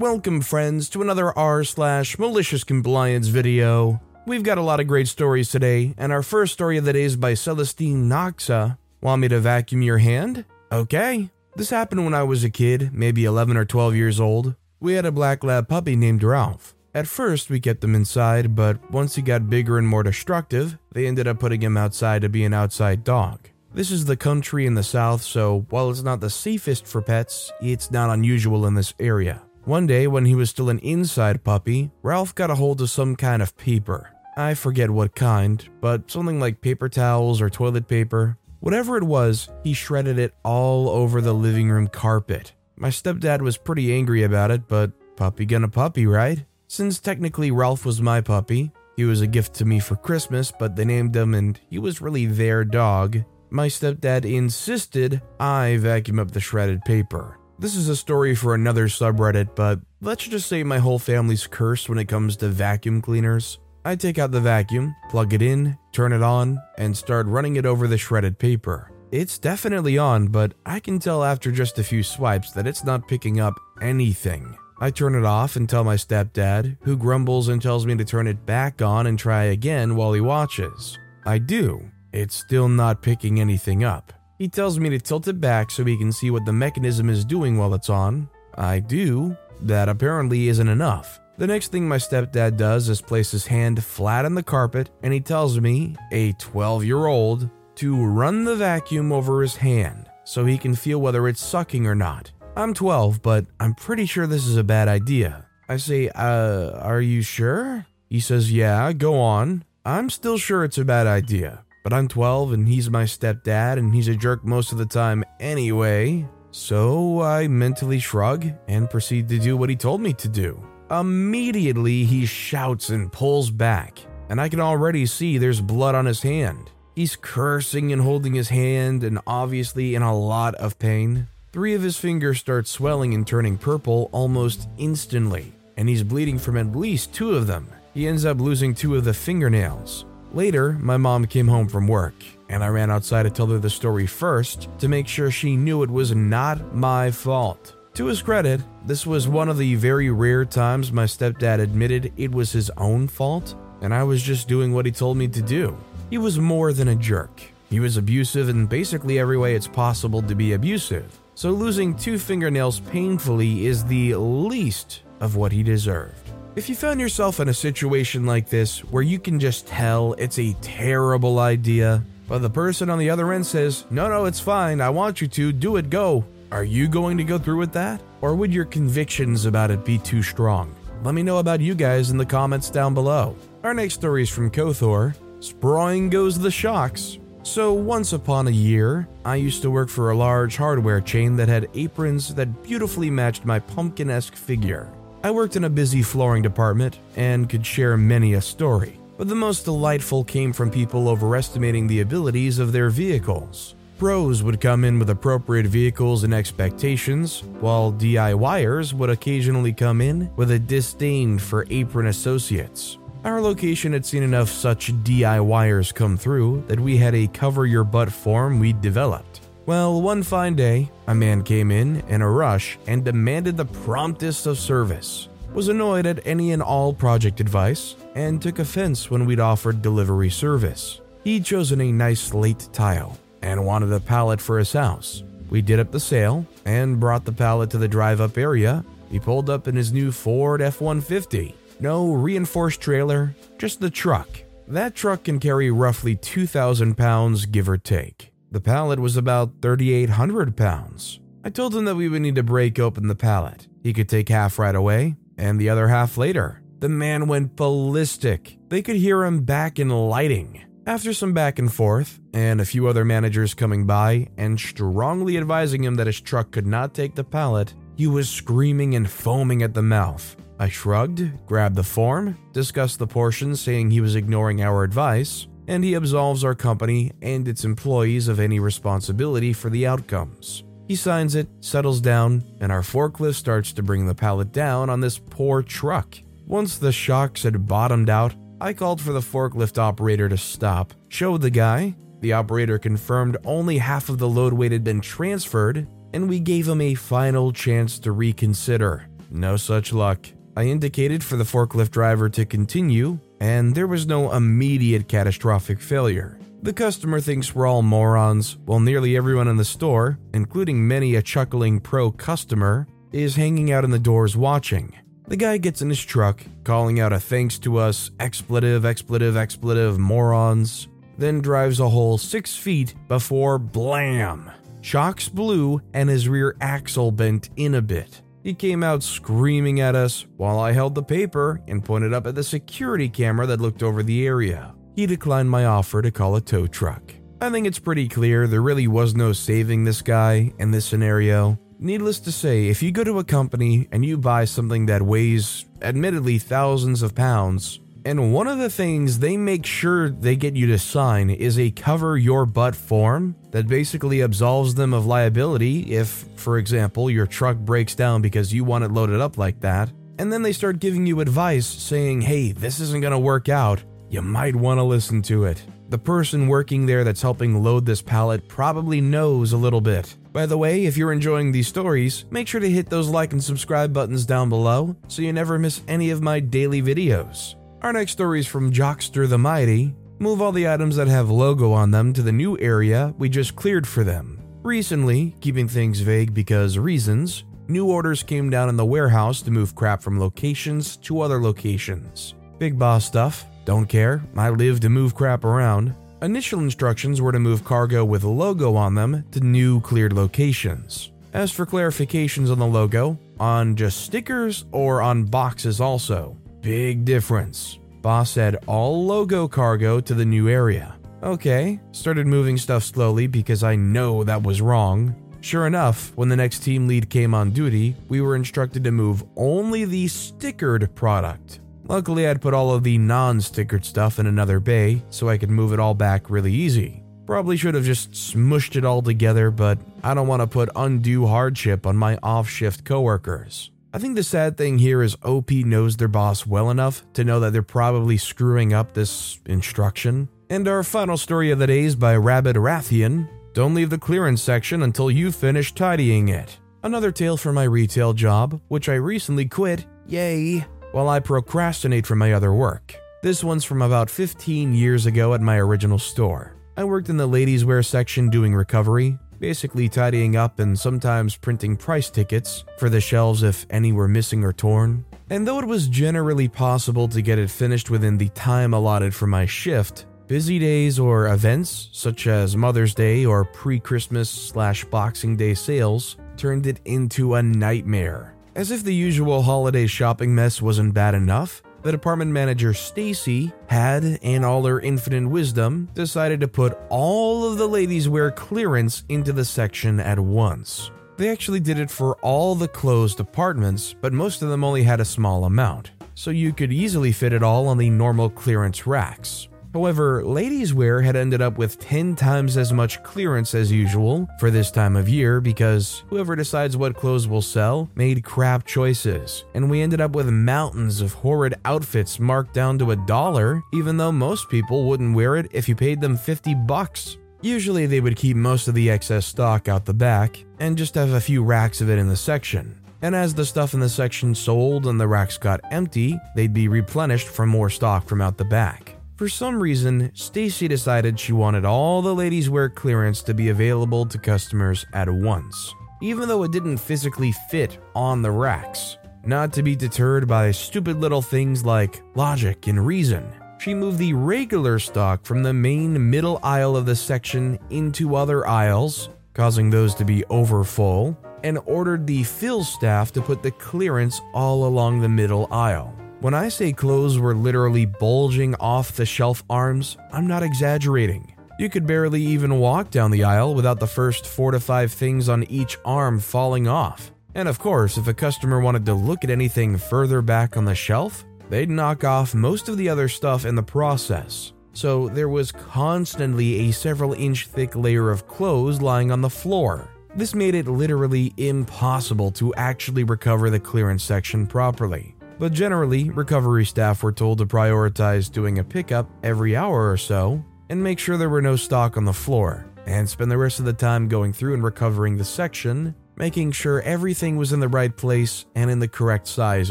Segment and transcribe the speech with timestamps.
[0.00, 4.00] Welcome, friends, to another r slash malicious compliance video.
[4.28, 7.02] We've got a lot of great stories today, and our first story of the day
[7.02, 8.78] is by Celestine Noxa.
[9.00, 10.44] Want me to vacuum your hand?
[10.70, 11.30] Okay.
[11.56, 14.54] This happened when I was a kid, maybe 11 or 12 years old.
[14.78, 16.76] We had a black lab puppy named Ralph.
[16.94, 21.08] At first, we kept him inside, but once he got bigger and more destructive, they
[21.08, 23.48] ended up putting him outside to be an outside dog.
[23.74, 27.50] This is the country in the south, so while it's not the safest for pets,
[27.60, 29.42] it's not unusual in this area.
[29.68, 33.14] One day, when he was still an inside puppy, Ralph got a hold of some
[33.14, 34.08] kind of paper.
[34.34, 38.38] I forget what kind, but something like paper towels or toilet paper.
[38.60, 42.54] Whatever it was, he shredded it all over the living room carpet.
[42.76, 46.46] My stepdad was pretty angry about it, but puppy gonna puppy, right?
[46.66, 50.76] Since technically Ralph was my puppy, he was a gift to me for Christmas, but
[50.76, 53.22] they named him and he was really their dog.
[53.50, 57.37] My stepdad insisted I vacuum up the shredded paper.
[57.60, 61.88] This is a story for another subreddit, but let's just say my whole family's cursed
[61.88, 63.58] when it comes to vacuum cleaners.
[63.84, 67.66] I take out the vacuum, plug it in, turn it on, and start running it
[67.66, 68.92] over the shredded paper.
[69.10, 73.08] It's definitely on, but I can tell after just a few swipes that it's not
[73.08, 74.56] picking up anything.
[74.80, 78.28] I turn it off and tell my stepdad, who grumbles and tells me to turn
[78.28, 80.96] it back on and try again while he watches.
[81.26, 81.90] I do.
[82.12, 84.12] It's still not picking anything up.
[84.38, 87.24] He tells me to tilt it back so he can see what the mechanism is
[87.24, 88.28] doing while it's on.
[88.56, 89.36] I do.
[89.62, 91.18] That apparently isn't enough.
[91.38, 95.12] The next thing my stepdad does is place his hand flat on the carpet and
[95.12, 100.44] he tells me, a 12 year old, to run the vacuum over his hand so
[100.44, 102.30] he can feel whether it's sucking or not.
[102.56, 105.46] I'm 12, but I'm pretty sure this is a bad idea.
[105.68, 107.86] I say, uh, are you sure?
[108.08, 109.64] He says, yeah, go on.
[109.84, 111.64] I'm still sure it's a bad idea.
[111.88, 115.24] But I'm 12 and he's my stepdad and he's a jerk most of the time
[115.40, 116.28] anyway.
[116.50, 120.62] So I mentally shrug and proceed to do what he told me to do.
[120.90, 126.20] Immediately he shouts and pulls back, and I can already see there's blood on his
[126.20, 126.70] hand.
[126.94, 131.28] He's cursing and holding his hand and obviously in a lot of pain.
[131.52, 136.58] Three of his fingers start swelling and turning purple almost instantly, and he's bleeding from
[136.58, 137.66] at least two of them.
[137.94, 140.04] He ends up losing two of the fingernails.
[140.34, 142.14] Later, my mom came home from work,
[142.50, 145.82] and I ran outside to tell her the story first to make sure she knew
[145.82, 147.74] it was not my fault.
[147.94, 152.30] To his credit, this was one of the very rare times my stepdad admitted it
[152.30, 155.76] was his own fault, and I was just doing what he told me to do.
[156.10, 157.40] He was more than a jerk.
[157.70, 162.18] He was abusive in basically every way it's possible to be abusive, so losing two
[162.18, 166.30] fingernails painfully is the least of what he deserved.
[166.58, 170.40] If you found yourself in a situation like this where you can just tell it's
[170.40, 174.80] a terrible idea, but the person on the other end says, No, no, it's fine,
[174.80, 176.24] I want you to, do it, go.
[176.50, 178.02] Are you going to go through with that?
[178.22, 180.74] Or would your convictions about it be too strong?
[181.04, 183.36] Let me know about you guys in the comments down below.
[183.62, 185.14] Our next story is from Kothor.
[185.38, 187.18] Sprawling goes the shocks.
[187.44, 191.48] So, once upon a year, I used to work for a large hardware chain that
[191.48, 194.92] had aprons that beautifully matched my pumpkin esque figure.
[195.20, 199.34] I worked in a busy flooring department and could share many a story, but the
[199.34, 203.74] most delightful came from people overestimating the abilities of their vehicles.
[203.98, 210.30] Pros would come in with appropriate vehicles and expectations, while DIYers would occasionally come in
[210.36, 212.96] with a disdain for apron associates.
[213.24, 217.82] Our location had seen enough such DIYers come through that we had a cover your
[217.82, 219.37] butt form we'd developed.
[219.68, 224.46] Well, one fine day, a man came in in a rush and demanded the promptest
[224.46, 225.28] of service.
[225.52, 230.30] Was annoyed at any and all project advice and took offense when we'd offered delivery
[230.30, 231.02] service.
[231.22, 235.22] He'd chosen a nice slate tile and wanted a pallet for his house.
[235.50, 238.82] We did up the sale and brought the pallet to the drive up area.
[239.10, 241.54] He pulled up in his new Ford F 150.
[241.78, 244.30] No reinforced trailer, just the truck.
[244.66, 248.32] That truck can carry roughly 2,000 pounds, give or take.
[248.50, 251.20] The pallet was about 3,800 pounds.
[251.44, 253.68] I told him that we would need to break open the pallet.
[253.82, 256.62] He could take half right away and the other half later.
[256.80, 258.58] The man went ballistic.
[258.68, 260.64] They could hear him back in lighting.
[260.86, 265.84] After some back and forth, and a few other managers coming by and strongly advising
[265.84, 269.74] him that his truck could not take the pallet, he was screaming and foaming at
[269.74, 270.36] the mouth.
[270.58, 275.84] I shrugged, grabbed the form, discussed the portions, saying he was ignoring our advice, and
[275.84, 280.64] he absolves our company and its employees of any responsibility for the outcomes.
[280.88, 285.00] He signs it, settles down, and our forklift starts to bring the pallet down on
[285.00, 286.18] this poor truck.
[286.46, 291.42] Once the shocks had bottomed out, I called for the forklift operator to stop, showed
[291.42, 291.94] the guy.
[292.20, 296.66] The operator confirmed only half of the load weight had been transferred, and we gave
[296.66, 299.06] him a final chance to reconsider.
[299.30, 300.26] No such luck.
[300.56, 306.38] I indicated for the forklift driver to continue, and there was no immediate catastrophic failure.
[306.62, 311.22] The customer thinks we're all morons, while nearly everyone in the store, including many a
[311.22, 314.92] chuckling pro customer, is hanging out in the doors watching.
[315.28, 319.98] The guy gets in his truck, calling out a thanks to us, expletive, expletive, expletive,
[319.98, 324.50] morons, then drives a whole six feet before blam!
[324.80, 328.22] Shocks blew and his rear axle bent in a bit.
[328.42, 332.34] He came out screaming at us while I held the paper and pointed up at
[332.34, 334.74] the security camera that looked over the area.
[334.94, 337.12] He declined my offer to call a tow truck.
[337.40, 341.58] I think it's pretty clear there really was no saving this guy in this scenario.
[341.78, 345.66] Needless to say, if you go to a company and you buy something that weighs,
[345.80, 350.66] admittedly, thousands of pounds, and one of the things they make sure they get you
[350.66, 356.24] to sign is a cover your butt form that basically absolves them of liability if,
[356.34, 360.32] for example, your truck breaks down because you want it loaded up like that, and
[360.32, 364.56] then they start giving you advice saying, hey, this isn't gonna work out, you might
[364.56, 365.62] wanna listen to it.
[365.90, 370.16] The person working there that's helping load this pallet probably knows a little bit.
[370.32, 373.44] By the way, if you're enjoying these stories, make sure to hit those like and
[373.44, 377.54] subscribe buttons down below so you never miss any of my daily videos.
[377.80, 379.94] Our next story is from Jockster the Mighty.
[380.18, 383.54] Move all the items that have logo on them to the new area we just
[383.54, 384.42] cleared for them.
[384.64, 389.76] Recently, keeping things vague because reasons, new orders came down in the warehouse to move
[389.76, 392.34] crap from locations to other locations.
[392.58, 395.94] Big boss stuff, don't care, I live to move crap around.
[396.20, 401.12] Initial instructions were to move cargo with a logo on them to new cleared locations.
[401.32, 406.36] As for clarifications on the logo, on just stickers or on boxes also.
[406.68, 407.78] Big difference.
[408.02, 410.98] Boss said all logo cargo to the new area.
[411.22, 415.14] Okay, started moving stuff slowly because I know that was wrong.
[415.40, 419.24] Sure enough, when the next team lead came on duty, we were instructed to move
[419.34, 421.60] only the stickered product.
[421.84, 425.48] Luckily, I'd put all of the non stickered stuff in another bay so I could
[425.48, 427.02] move it all back really easy.
[427.24, 431.26] Probably should have just smushed it all together, but I don't want to put undue
[431.26, 433.70] hardship on my off shift coworkers.
[433.92, 437.40] I think the sad thing here is OP knows their boss well enough to know
[437.40, 440.28] that they're probably screwing up this instruction.
[440.50, 443.28] And our final story of the day is by Rabid Rathian.
[443.54, 446.58] Don't leave the clearance section until you finish tidying it.
[446.82, 449.86] Another tale from my retail job, which I recently quit.
[450.06, 450.66] Yay!
[450.92, 452.94] while I procrastinate from my other work.
[453.22, 456.54] This one's from about 15 years ago at my original store.
[456.76, 461.76] I worked in the ladies' wear section doing recovery, basically tidying up and sometimes printing
[461.76, 465.04] price tickets for the shelves if any were missing or torn.
[465.30, 469.26] And though it was generally possible to get it finished within the time allotted for
[469.26, 475.36] my shift, busy days or events such as Mother's Day or pre Christmas slash Boxing
[475.36, 478.34] Day sales turned it into a nightmare.
[478.54, 484.04] As if the usual holiday shopping mess wasn't bad enough, the department manager Stacy had,
[484.04, 489.32] in all her infinite wisdom, decided to put all of the ladies' wear clearance into
[489.32, 490.90] the section at once.
[491.16, 495.00] They actually did it for all the closed departments, but most of them only had
[495.00, 499.48] a small amount, so you could easily fit it all on the normal clearance racks.
[499.74, 504.50] However, ladies' wear had ended up with 10 times as much clearance as usual for
[504.50, 509.70] this time of year because whoever decides what clothes will sell made crap choices, and
[509.70, 514.12] we ended up with mountains of horrid outfits marked down to a dollar, even though
[514.12, 517.18] most people wouldn't wear it if you paid them 50 bucks.
[517.42, 521.12] Usually, they would keep most of the excess stock out the back and just have
[521.12, 522.80] a few racks of it in the section.
[523.00, 526.66] And as the stuff in the section sold and the racks got empty, they'd be
[526.66, 528.97] replenished for more stock from out the back.
[529.18, 534.06] For some reason, Stacy decided she wanted all the ladies' wear clearance to be available
[534.06, 538.96] to customers at once, even though it didn't physically fit on the racks.
[539.24, 544.12] Not to be deterred by stupid little things like logic and reason, she moved the
[544.12, 549.96] regular stock from the main middle aisle of the section into other aisles, causing those
[549.96, 555.08] to be overfull, and ordered the fill staff to put the clearance all along the
[555.08, 555.92] middle aisle.
[556.20, 561.32] When I say clothes were literally bulging off the shelf arms, I'm not exaggerating.
[561.60, 565.28] You could barely even walk down the aisle without the first four to five things
[565.28, 567.12] on each arm falling off.
[567.36, 570.74] And of course, if a customer wanted to look at anything further back on the
[570.74, 574.52] shelf, they'd knock off most of the other stuff in the process.
[574.72, 579.88] So there was constantly a several inch thick layer of clothes lying on the floor.
[580.16, 585.14] This made it literally impossible to actually recover the clearance section properly.
[585.38, 590.44] But generally, recovery staff were told to prioritize doing a pickup every hour or so
[590.68, 593.64] and make sure there were no stock on the floor, and spend the rest of
[593.64, 597.96] the time going through and recovering the section, making sure everything was in the right
[597.96, 599.70] place and in the correct size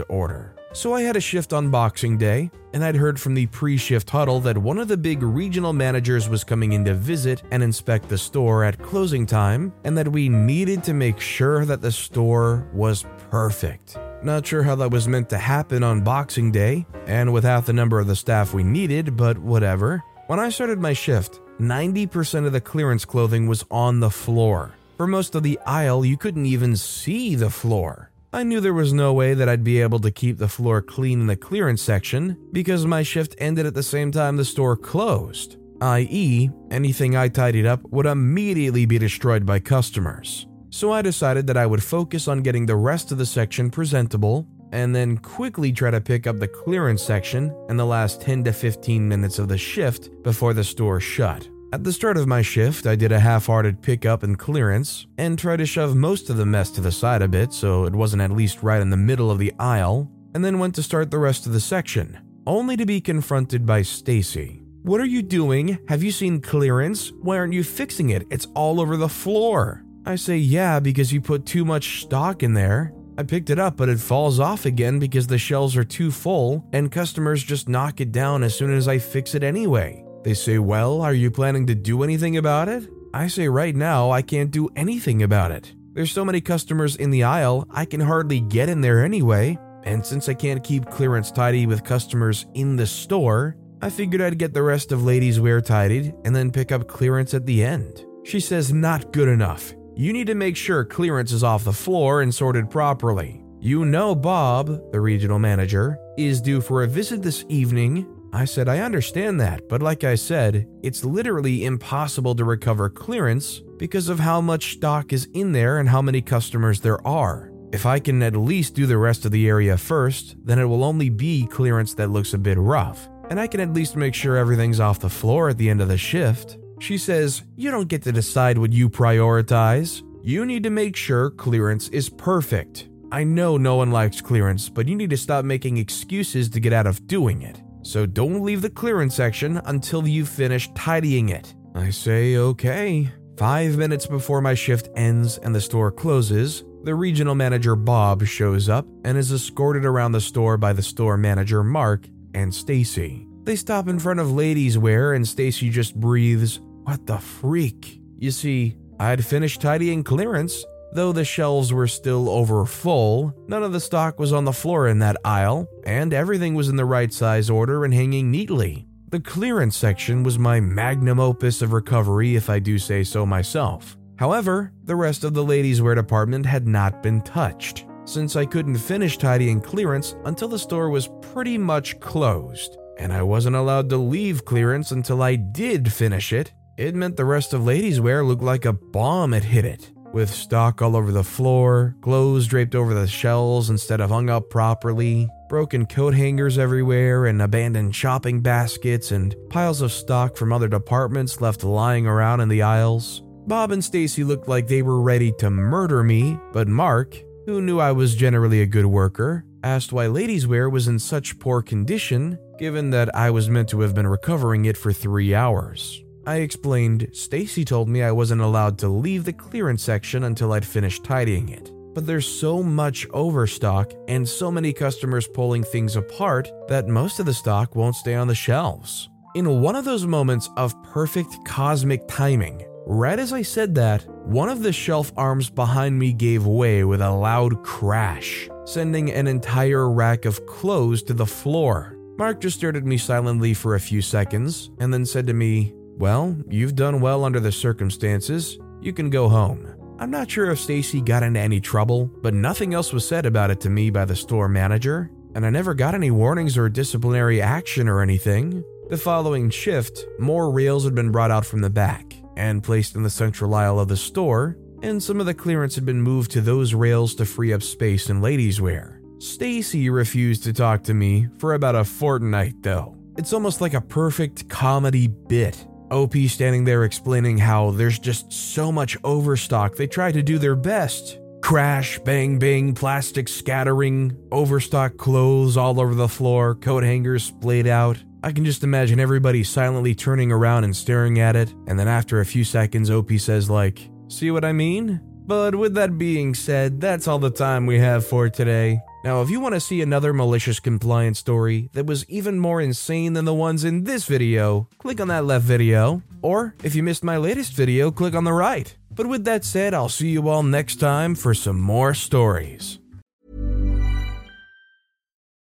[0.10, 0.56] order.
[0.74, 4.10] So I had a shift on Boxing Day, and I'd heard from the pre shift
[4.10, 8.10] huddle that one of the big regional managers was coming in to visit and inspect
[8.10, 12.68] the store at closing time, and that we needed to make sure that the store
[12.74, 13.98] was perfect.
[14.24, 17.74] Not sure how that was meant to happen on Boxing Day, and with half the
[17.74, 20.04] number of the staff we needed, but whatever.
[20.26, 24.74] When I started my shift, 90% of the clearance clothing was on the floor.
[24.98, 28.10] For most of the aisle, you couldn't even see the floor.
[28.34, 31.22] I knew there was no way that I'd be able to keep the floor clean
[31.22, 35.58] in the clearance section because my shift ended at the same time the store closed,
[35.82, 40.47] i.e., anything I tidied up would immediately be destroyed by customers.
[40.70, 44.48] So I decided that I would focus on getting the rest of the section presentable
[44.72, 48.54] and then quickly try to pick up the clearance section in the last 10 to
[48.54, 51.48] 15 minutes of the shift before the store shut.
[51.74, 55.38] At the start of my shift, I did a half hearted pickup and clearance, and
[55.38, 58.22] tried to shove most of the mess to the side a bit so it wasn't
[58.22, 61.18] at least right in the middle of the aisle, and then went to start the
[61.18, 64.64] rest of the section, only to be confronted by Stacy.
[64.84, 65.78] What are you doing?
[65.90, 67.12] Have you seen clearance?
[67.22, 68.26] Why aren't you fixing it?
[68.30, 69.84] It's all over the floor.
[70.08, 72.94] I say, yeah, because you put too much stock in there.
[73.18, 76.66] I picked it up, but it falls off again because the shelves are too full,
[76.72, 80.06] and customers just knock it down as soon as I fix it anyway.
[80.24, 82.88] They say, Well, are you planning to do anything about it?
[83.14, 85.74] I say, Right now, I can't do anything about it.
[85.92, 89.58] There's so many customers in the aisle, I can hardly get in there anyway.
[89.84, 94.40] And since I can't keep clearance tidy with customers in the store, I figured I'd
[94.40, 98.06] get the rest of ladies' wear tidied and then pick up clearance at the end.
[98.24, 99.74] She says, Not good enough.
[99.98, 103.44] You need to make sure clearance is off the floor and sorted properly.
[103.60, 108.68] You know Bob, the regional manager, is due for a visit this evening I said,
[108.68, 114.20] I understand that, but like I said, it's literally impossible to recover clearance because of
[114.20, 117.51] how much stock is in there and how many customers there are.
[117.72, 120.84] If I can at least do the rest of the area first, then it will
[120.84, 124.36] only be clearance that looks a bit rough, and I can at least make sure
[124.36, 126.58] everything's off the floor at the end of the shift.
[126.80, 130.04] She says, You don't get to decide what you prioritize.
[130.24, 132.90] You need to make sure clearance is perfect.
[133.12, 136.74] I know no one likes clearance, but you need to stop making excuses to get
[136.74, 141.56] out of doing it so don't leave the clearance section until you've finished tidying it.
[141.74, 143.10] I say, okay.
[143.38, 148.68] Five minutes before my shift ends and the store closes, the regional manager Bob shows
[148.68, 153.26] up and is escorted around the store by the store manager Mark and Stacy.
[153.44, 158.32] They stop in front of ladies' wear and Stacy just breathes, "What the freak?" You
[158.32, 160.63] see, I'd finished tidying clearance
[160.94, 164.88] Though the shelves were still over full, none of the stock was on the floor
[164.88, 168.88] in that aisle, and everything was in the right size order and hanging neatly.
[169.10, 173.98] The clearance section was my magnum opus of recovery, if I do say so myself.
[174.15, 178.77] However, the rest of the ladies' wear department had not been touched, since I couldn't
[178.77, 183.98] finish tidying clearance until the store was pretty much closed, and I wasn't allowed to
[183.98, 186.53] leave clearance until I did finish it.
[186.78, 190.30] It meant the rest of ladies' wear looked like a bomb had hit it with
[190.30, 195.28] stock all over the floor, clothes draped over the shelves instead of hung up properly,
[195.50, 201.42] broken coat hangers everywhere, and abandoned shopping baskets, and piles of stock from other departments
[201.42, 203.24] left lying around in the aisles.
[203.48, 207.16] Bob and Stacy looked like they were ready to murder me, but Mark,
[207.46, 211.40] who knew I was generally a good worker, asked why ladies' wear was in such
[211.40, 216.04] poor condition, given that I was meant to have been recovering it for three hours.
[216.28, 220.66] I explained Stacy told me I wasn't allowed to leave the clearance section until I'd
[220.66, 221.72] finished tidying it.
[221.94, 227.28] But there's so much overstock and so many customers pulling things apart that most of
[227.28, 229.08] the stock won't stay on the shelves.
[229.36, 234.50] In one of those moments of perfect cosmic timing, right as I said that, one
[234.50, 239.90] of the shelf arms behind me gave way with a loud crash, sending an entire
[239.90, 241.98] rack of clothes to the floor.
[242.18, 245.74] Mark just stared at me silently for a few seconds and then said to me,
[245.98, 248.58] well, you've done well under the circumstances.
[248.82, 249.74] You can go home.
[250.00, 253.50] I'm not sure if Stacy got into any trouble, but nothing else was said about
[253.50, 255.10] it to me by the store manager.
[255.38, 258.63] and I never got any warnings or disciplinary action or anything.
[258.89, 263.04] The following shift, more rails had been brought out from the back and placed in
[263.04, 266.42] the central aisle of the store, and some of the clearance had been moved to
[266.42, 269.00] those rails to free up space in ladies' wear.
[269.20, 272.98] Stacy refused to talk to me for about a fortnight though.
[273.18, 275.68] It's almost like a perfect comedy bit.
[275.91, 280.56] OP standing there explaining how there's just so much overstock, they try to do their
[280.56, 281.20] best.
[281.41, 287.98] Crash, bang, bang, plastic scattering, overstock clothes all over the floor, coat hangers splayed out.
[288.24, 292.20] I can just imagine everybody silently turning around and staring at it, and then after
[292.20, 295.01] a few seconds, OP says, like, See what I mean?
[295.25, 298.79] But with that being said, that's all the time we have for today.
[299.04, 303.13] Now, if you want to see another malicious compliance story that was even more insane
[303.13, 306.01] than the ones in this video, click on that left video.
[306.24, 308.75] Or if you missed my latest video, click on the right.
[308.89, 312.80] But with that said, I'll see you all next time for some more stories.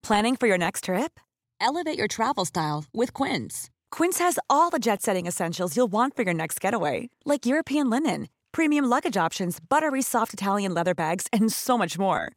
[0.03, 1.19] Planning for your next trip?
[1.59, 3.71] Elevate your travel style with Quince.
[3.89, 7.89] Quince has all the jet setting essentials you'll want for your next getaway, like European
[7.89, 12.36] linen, premium luggage options, buttery soft Italian leather bags, and so much more